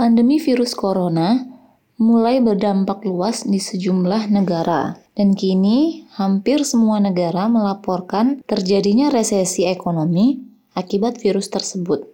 [0.00, 1.44] Pandemi virus corona
[2.00, 10.40] mulai berdampak luas di sejumlah negara, dan kini hampir semua negara melaporkan terjadinya resesi ekonomi
[10.72, 12.08] akibat virus tersebut.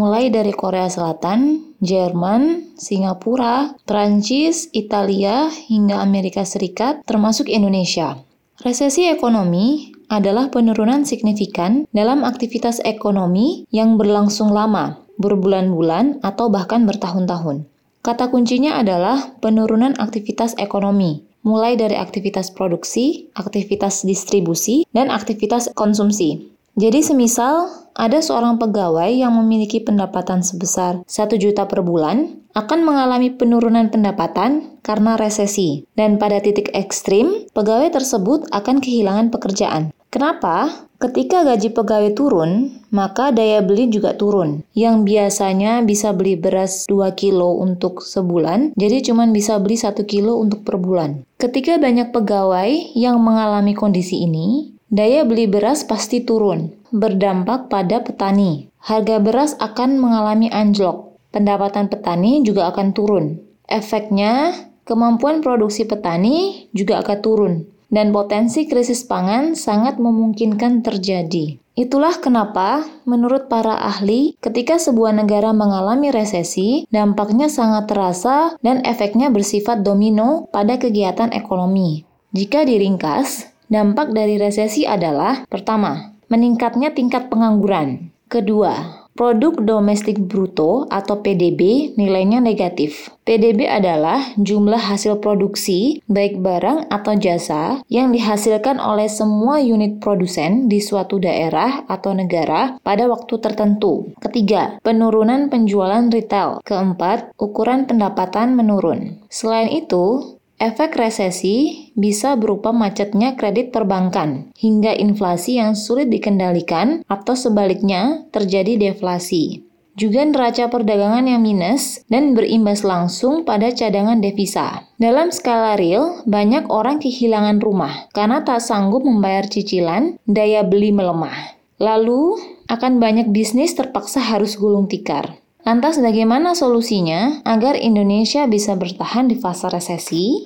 [0.00, 8.16] Mulai dari Korea Selatan, Jerman, Singapura, Prancis, Italia, hingga Amerika Serikat, termasuk Indonesia.
[8.64, 17.68] Resesi ekonomi adalah penurunan signifikan dalam aktivitas ekonomi yang berlangsung lama, berbulan-bulan, atau bahkan bertahun-tahun.
[18.06, 26.54] Kata kuncinya adalah penurunan aktivitas ekonomi, mulai dari aktivitas produksi, aktivitas distribusi, dan aktivitas konsumsi.
[26.76, 33.32] Jadi semisal ada seorang pegawai yang memiliki pendapatan sebesar 1 juta per bulan akan mengalami
[33.32, 35.88] penurunan pendapatan karena resesi.
[35.96, 39.95] Dan pada titik ekstrim, pegawai tersebut akan kehilangan pekerjaan.
[40.06, 40.86] Kenapa?
[40.96, 44.64] Ketika gaji pegawai turun, maka daya beli juga turun.
[44.72, 50.40] Yang biasanya bisa beli beras 2 kilo untuk sebulan, jadi cuma bisa beli 1 kilo
[50.40, 51.28] untuk per bulan.
[51.36, 58.72] Ketika banyak pegawai yang mengalami kondisi ini, daya beli beras pasti turun, berdampak pada petani.
[58.80, 61.12] Harga beras akan mengalami anjlok.
[61.28, 63.36] Pendapatan petani juga akan turun.
[63.68, 64.56] Efeknya,
[64.88, 71.58] kemampuan produksi petani juga akan turun dan potensi krisis pangan sangat memungkinkan terjadi.
[71.76, 79.28] Itulah kenapa, menurut para ahli, ketika sebuah negara mengalami resesi, dampaknya sangat terasa dan efeknya
[79.28, 82.08] bersifat domino pada kegiatan ekonomi.
[82.32, 91.24] Jika diringkas, dampak dari resesi adalah: pertama, meningkatnya tingkat pengangguran, kedua, Produk domestik bruto atau
[91.24, 93.08] PDB nilainya negatif.
[93.24, 100.68] PDB adalah jumlah hasil produksi, baik barang atau jasa, yang dihasilkan oleh semua unit produsen
[100.68, 104.14] di suatu daerah atau negara pada waktu tertentu.
[104.20, 106.60] Ketiga, penurunan penjualan retail.
[106.62, 109.26] Keempat, ukuran pendapatan menurun.
[109.32, 117.36] Selain itu, Efek resesi bisa berupa macetnya kredit perbankan hingga inflasi yang sulit dikendalikan atau
[117.36, 119.68] sebaliknya terjadi deflasi.
[120.00, 124.84] Juga neraca perdagangan yang minus dan berimbas langsung pada cadangan devisa.
[124.96, 131.56] Dalam skala real, banyak orang kehilangan rumah karena tak sanggup membayar cicilan, daya beli melemah.
[131.76, 132.36] Lalu,
[132.72, 135.36] akan banyak bisnis terpaksa harus gulung tikar.
[135.66, 140.44] Lantas bagaimana solusinya agar Indonesia bisa bertahan di fase resesi?